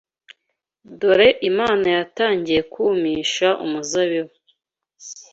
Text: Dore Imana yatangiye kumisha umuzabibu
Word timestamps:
Dore 0.99 1.29
Imana 1.49 1.87
yatangiye 1.97 2.61
kumisha 2.71 3.47
umuzabibu 3.65 4.33